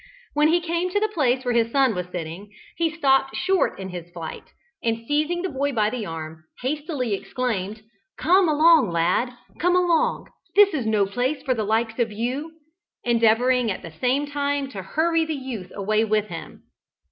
When 0.33 0.47
he 0.47 0.61
came 0.61 0.89
to 0.89 0.99
the 0.99 1.11
place 1.13 1.45
where 1.45 1.53
his 1.53 1.69
son 1.71 1.93
was 1.93 2.07
sitting, 2.07 2.51
he 2.75 2.89
stopped 2.89 3.35
short 3.35 3.77
in 3.77 3.89
his 3.89 4.09
flight, 4.09 4.45
and 4.81 5.05
seizing 5.07 5.43
the 5.43 5.49
boy 5.49 5.73
by 5.73 5.91
the 5.91 6.07
arm, 6.07 6.43
hastily 6.63 7.13
exclaimed, 7.13 7.83
"Come 8.17 8.49
along, 8.49 8.89
lad, 8.89 9.31
come 9.59 9.75
along; 9.75 10.29
this 10.55 10.73
is 10.73 10.87
no 10.87 11.05
place 11.05 11.43
for 11.43 11.53
the 11.53 11.63
likes 11.65 11.99
of 11.99 12.11
you!" 12.11 12.51
endeavouring 13.03 13.69
at 13.69 13.83
the 13.83 13.91
same 13.91 14.25
time 14.25 14.69
to 14.71 14.81
hurry 14.81 15.23
the 15.23 15.35
youth 15.35 15.71
away 15.75 16.03
with 16.03 16.29
him. 16.29 16.63